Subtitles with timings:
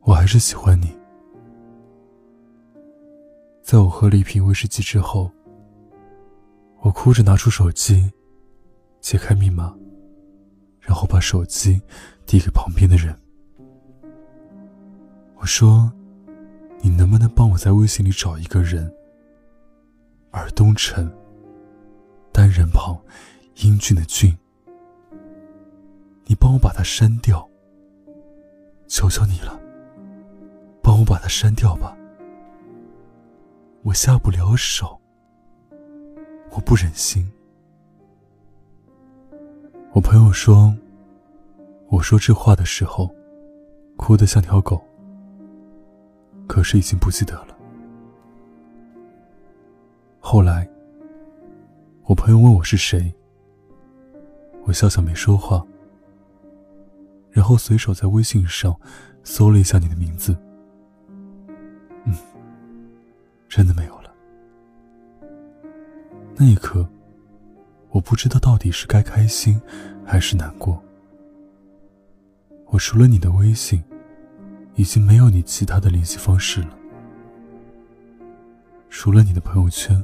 [0.00, 0.96] 我还是喜欢你。
[3.62, 5.30] 在我喝了一瓶威士忌之后，
[6.80, 8.10] 我哭着拿出手机，
[9.00, 9.76] 解开密码，
[10.80, 11.80] 然后把手机
[12.24, 13.12] 递给旁边的人。
[15.34, 15.92] 我说
[16.80, 18.92] ：“你能不能帮我在微信里找一个人？
[20.30, 21.12] 尔东城，
[22.32, 22.96] 单人旁，
[23.56, 24.36] 英俊的俊。
[26.26, 27.48] 你帮我把它删掉，
[28.86, 29.58] 求求你了，
[30.82, 31.96] 帮我把它删掉吧。”
[33.82, 35.00] 我下不了手，
[36.50, 37.24] 我不忍心。
[39.92, 40.74] 我朋友说，
[41.88, 43.08] 我说这话的时候，
[43.96, 44.82] 哭得像条狗。
[46.48, 47.56] 可是已经不记得了。
[50.18, 50.68] 后来，
[52.04, 53.14] 我朋友问我是谁，
[54.64, 55.64] 我笑笑没说话，
[57.36, 58.74] 然后随手在微信上
[59.22, 60.34] 搜了一下你的名字。
[62.04, 62.14] 嗯
[63.46, 64.10] 真的没有了。
[66.34, 66.88] 那一刻，
[67.90, 69.60] 我不知道到底是该开心
[70.02, 70.82] 还是难过。
[72.68, 73.84] 我除了你的微信，
[74.74, 76.70] 已经没有你其他的联系方式了。
[78.88, 80.02] 除了你的朋友圈，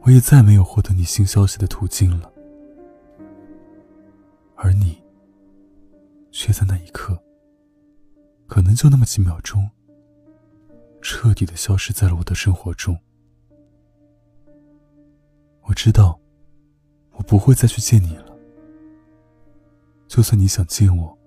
[0.00, 2.32] 我也再没有获得你新消息的途径了。
[4.56, 4.97] 而你，
[6.48, 7.22] 却在那一刻，
[8.46, 9.68] 可能就那么几秒钟。
[11.02, 12.98] 彻底的消失在了我的生活中。
[15.64, 16.18] 我知道，
[17.12, 18.34] 我不会再去见你了。
[20.06, 21.18] 就算你想见我，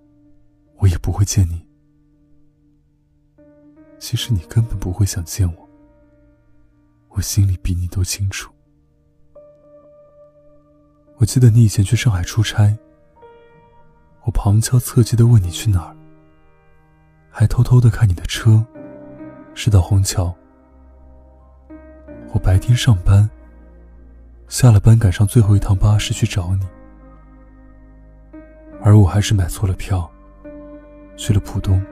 [0.78, 1.64] 我也不会见你。
[4.00, 5.70] 其实你根本不会想见我，
[7.10, 8.52] 我心里比你都清楚。
[11.18, 12.76] 我记得你以前去上海出差，
[14.24, 15.96] 我旁敲侧击的问你去哪儿，
[17.30, 18.66] 还偷偷的看你的车。
[19.54, 20.34] 是到虹桥。
[22.34, 23.30] 我白天上班，
[24.48, 26.66] 下了班赶上最后一趟巴士去找你，
[28.82, 30.10] 而我还是买错了票，
[31.18, 31.84] 去了浦东。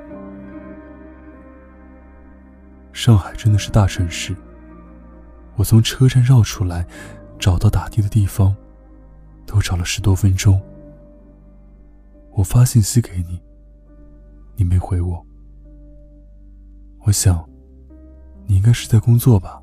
[2.93, 4.33] 上海真的是大城市，
[5.57, 6.87] 我从车站绕出来，
[7.37, 8.55] 找到打的的地方，
[9.45, 10.61] 都找了十多分钟。
[12.31, 13.41] 我发信息给你，
[14.55, 15.25] 你没回我。
[17.05, 17.47] 我想，
[18.45, 19.61] 你应该是在工作吧。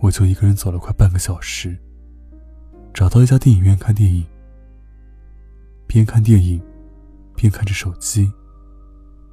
[0.00, 1.78] 我就一个人走了快半个小时，
[2.92, 4.24] 找到一家电影院看电影。
[5.86, 6.60] 边看电影，
[7.36, 8.30] 边看着手机，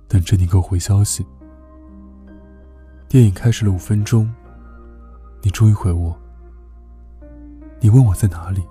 [0.08, 1.26] 等着你给我回消息。
[3.10, 4.32] 电影开始了五分钟，
[5.42, 6.16] 你终于回我。
[7.80, 8.64] 你问我在哪里，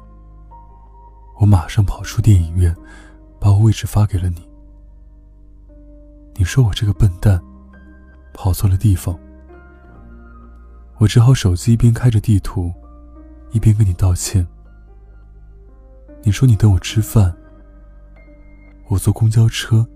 [1.40, 2.76] 我马上跑出电影院，
[3.40, 4.46] 把我位置发给了你。
[6.34, 7.40] 你说我这个笨蛋，
[8.34, 9.18] 跑错了地方，
[10.98, 12.70] 我只好手机一边开着地图，
[13.52, 14.46] 一边跟你道歉。
[16.22, 17.34] 你说你等我吃饭，
[18.88, 19.86] 我坐公交车，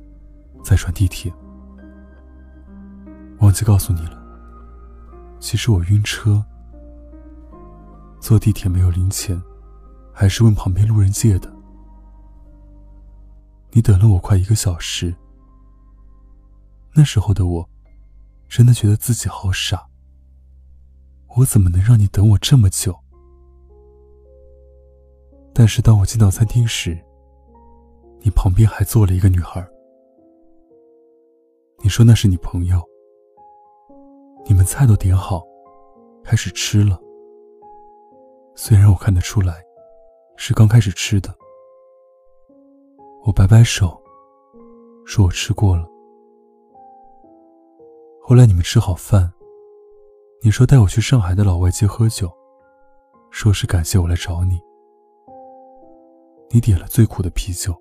[0.64, 1.30] 再转地铁。
[3.40, 4.18] 忘记告诉你了，
[5.40, 6.42] 其实我晕车，
[8.18, 9.38] 坐地铁没有零钱，
[10.14, 11.52] 还是问旁边路人借的。
[13.72, 15.12] 你等了我快一个小时。
[16.94, 17.68] 那时候的我，
[18.48, 19.84] 真的觉得自己好傻。
[21.36, 22.96] 我怎么能让你等我这么久？
[25.52, 26.96] 但是当我进到餐厅时，
[28.20, 29.66] 你旁边还坐了一个女孩。
[31.82, 32.80] 你说那是你朋友。
[34.46, 35.42] 你们菜都点好，
[36.22, 37.00] 开始吃了。
[38.54, 39.63] 虽然我看得出来，
[40.36, 41.34] 是刚开始吃的。
[43.24, 44.00] 我摆摆手，
[45.06, 45.88] 说我吃过了。
[48.22, 49.32] 后来你们吃好饭，
[50.42, 52.30] 你说带我去上海的老外街喝酒，
[53.30, 54.60] 说是感谢我来找你。
[56.50, 57.74] 你点了最苦的啤酒，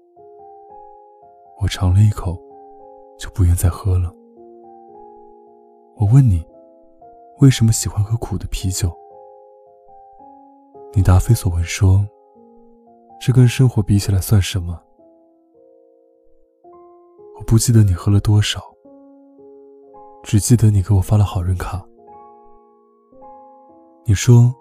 [1.61, 2.37] 我尝了一口，
[3.19, 4.13] 就不愿再喝了。
[5.95, 6.45] 我问你，
[7.39, 8.91] 为什么喜欢喝苦的啤酒？
[10.93, 12.05] 你答非所问说，
[13.25, 14.77] 这跟生活比起来算什么？
[17.39, 18.59] 我不记得你喝了多少。
[20.23, 21.81] 只记得你给我发了好人卡。
[24.03, 24.53] 你说，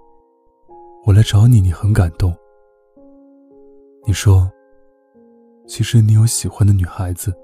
[1.05, 2.33] 我来找你，你很感动。
[4.07, 4.49] 你说，
[5.67, 7.35] 其实你有喜欢的女孩子，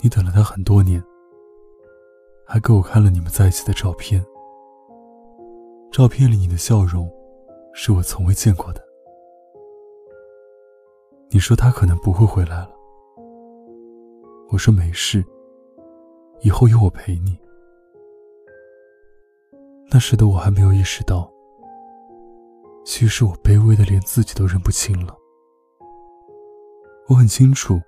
[0.00, 1.00] 你等了她很多年，
[2.44, 4.20] 还给我看了你们在一起的照片。
[5.92, 7.08] 照片里你的笑容，
[7.72, 8.84] 是我从未见过的。
[11.30, 12.70] 你说他可能不会回来了，
[14.50, 15.24] 我说没事，
[16.40, 17.38] 以后有我陪你。
[19.90, 21.30] 那时的我还没有意识到，
[22.84, 25.16] 其实我卑微的连自己都认不清了。
[27.08, 27.80] 我很清楚，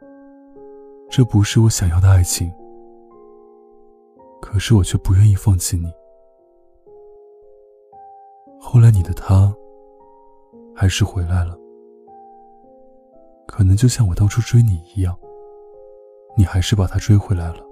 [1.11, 2.52] 这不是我想要的爱情，
[4.40, 5.90] 可是我却不愿意放弃你。
[8.61, 9.52] 后来你的他，
[10.75, 11.58] 还是回来了，
[13.49, 15.19] 可能就像我当初追你一样，
[16.37, 17.65] 你还是把他追回来了。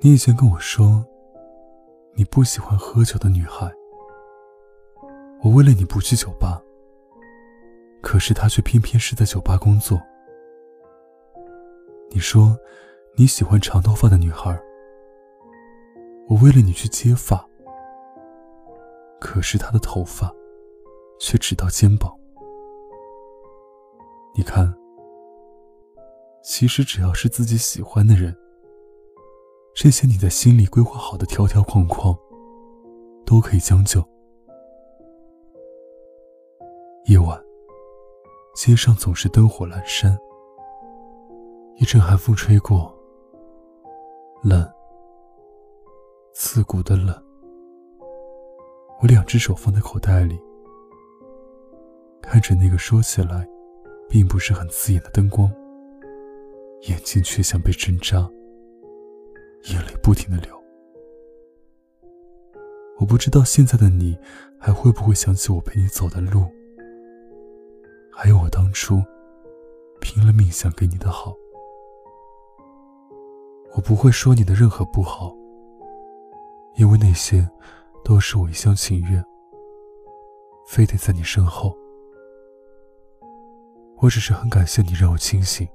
[0.00, 1.02] 你以前跟我说，
[2.14, 3.72] 你不喜欢喝酒的女孩，
[5.42, 6.60] 我为了你不去酒吧。
[8.02, 10.00] 可是他却偏偏是在酒吧工作。
[12.10, 12.58] 你说
[13.14, 14.58] 你喜欢长头发的女孩，
[16.28, 17.46] 我为了你去接发，
[19.20, 20.34] 可是他的头发
[21.20, 22.19] 却只到肩膀。
[24.40, 24.74] 你看，
[26.42, 28.34] 其实只要是自己喜欢的人，
[29.74, 32.16] 这些你在心里规划好的条条框框，
[33.26, 34.02] 都可以将就。
[37.04, 37.38] 夜晚。
[38.54, 40.16] 街上总是灯火阑珊，
[41.76, 42.98] 一阵寒风吹过，
[44.42, 44.66] 冷，
[46.32, 47.14] 刺骨的冷。
[49.02, 50.40] 我两只手放在口袋里，
[52.22, 53.46] 看着那个说起来
[54.10, 55.48] 并不是很刺眼的灯光，
[56.88, 58.28] 眼睛却像被针扎，
[59.70, 60.60] 眼泪不停的流。
[62.98, 64.18] 我不知道现在的你
[64.58, 66.44] 还会不会想起我陪你走的路。
[68.10, 69.00] 还有我当初
[70.00, 71.32] 拼了命想给你的好，
[73.76, 75.32] 我不会说你的任何不好，
[76.74, 77.48] 因为那些
[78.04, 79.24] 都是我一厢情愿，
[80.66, 81.74] 非得在你身后。
[84.02, 85.68] 我只是很感谢你让我清醒，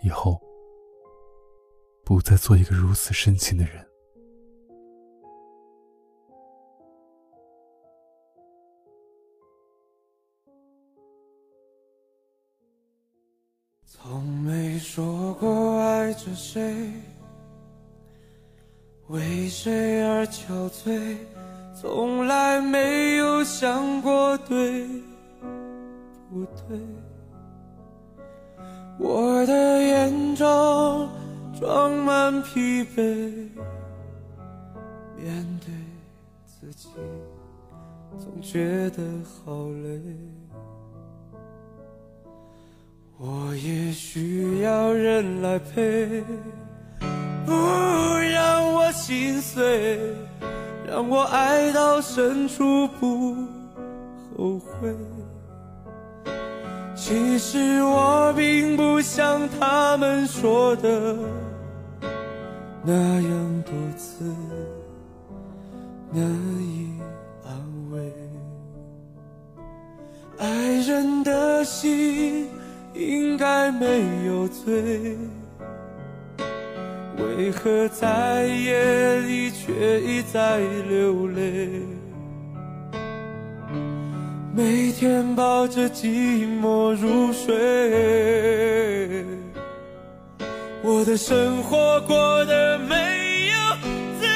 [0.00, 0.40] 以后
[2.04, 3.84] 不再做一个如此深情的人。
[13.84, 16.92] 从没说过爱着谁，
[19.08, 21.16] 为谁而憔悴，
[21.74, 24.86] 从来没有想过对
[26.36, 26.78] 不对。
[28.98, 31.08] 我的眼中
[31.58, 33.48] 装满疲惫，
[35.16, 35.72] 面对
[36.44, 36.90] 自己
[38.18, 40.00] 总觉得好累。
[43.18, 46.22] 我也需要人来陪，
[47.46, 47.52] 不
[48.30, 49.98] 让我心碎，
[50.86, 53.34] 让我爱到深处不
[54.36, 54.94] 后悔。
[56.96, 61.16] 其实我并不像他们说的
[62.82, 64.24] 那样多次
[66.10, 66.24] 难
[66.60, 66.98] 以
[67.44, 67.52] 安
[67.92, 68.12] 慰，
[70.38, 72.48] 爱人的心。
[72.98, 75.18] 应该没有罪，
[77.18, 81.82] 为何在夜里却一再流泪？
[84.56, 87.52] 每天抱着寂寞入睡，
[90.82, 93.54] 我的生活过得没有
[94.18, 94.26] 滋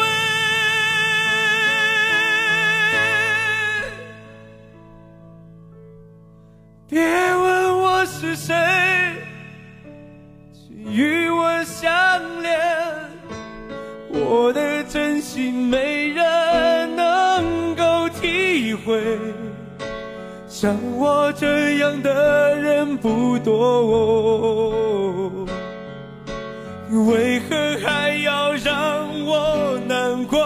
[0.00, 0.02] 味。
[6.88, 7.86] 别问我。
[8.08, 8.54] 是谁
[10.54, 11.90] 请与我相
[12.40, 12.58] 恋？
[14.10, 16.05] 我的真心没
[20.58, 25.44] 像我这样的人不多，
[27.10, 30.42] 为何还要让我难过？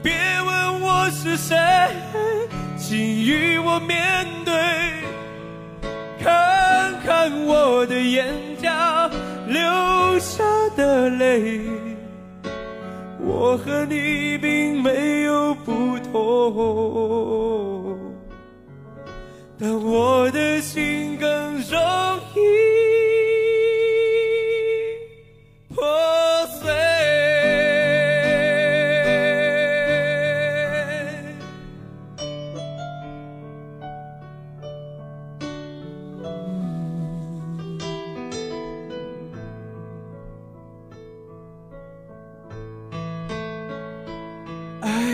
[0.00, 0.12] 别
[0.46, 1.58] 问我是谁。
[2.78, 4.54] 请与我面对，
[6.22, 8.28] 看看我的眼
[8.62, 8.70] 角
[9.48, 9.60] 流
[10.20, 10.44] 下
[10.76, 11.62] 的泪，
[13.18, 17.98] 我和你并没有不同，
[19.58, 21.28] 但我的心更
[21.62, 21.80] 容
[22.36, 22.61] 易。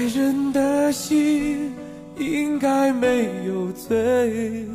[0.08, 1.72] 人的心
[2.16, 4.66] 应该没有罪，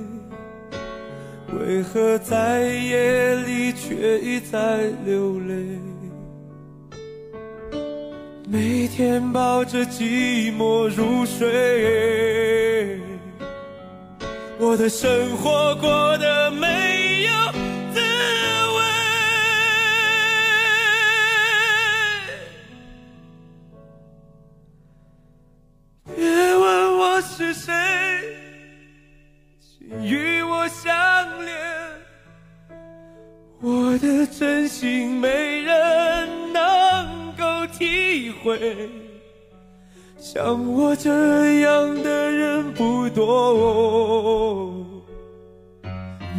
[1.59, 5.79] 为何在夜里却一再流泪？
[8.47, 12.99] 每天抱着寂寞入睡，
[14.59, 17.31] 我的生活过得没有
[27.35, 27.73] 是谁，
[29.59, 30.93] 请与我相
[31.43, 31.57] 恋，
[33.59, 37.65] 我的真心没人能够。
[37.75, 38.87] 体会，
[40.19, 44.85] 像我这样的人不多，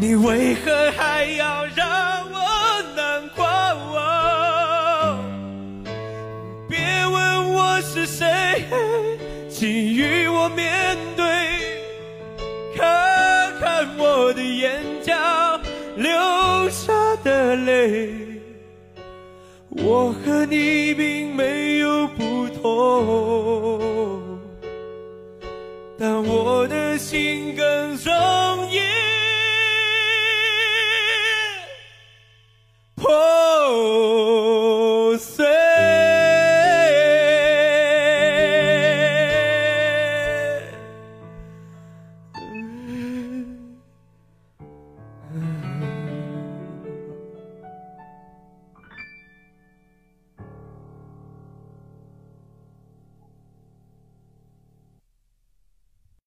[0.01, 2.39] 你为何还要让我
[2.95, 3.45] 难过？
[6.69, 8.65] 别问我是谁，
[9.55, 11.25] 请与我面对，
[12.77, 15.15] 看看我的眼角
[15.95, 16.11] 流
[16.71, 16.93] 下
[17.23, 18.13] 的泪。
[19.71, 24.21] 我和你并没有不同，
[25.97, 27.54] 但我的心。